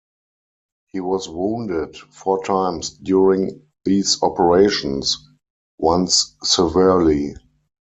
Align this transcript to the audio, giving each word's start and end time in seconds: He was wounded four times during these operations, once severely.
He 0.87 0.99
was 0.99 1.29
wounded 1.29 1.95
four 1.95 2.43
times 2.43 2.89
during 2.89 3.67
these 3.85 4.23
operations, 4.23 5.29
once 5.77 6.35
severely. 6.41 7.35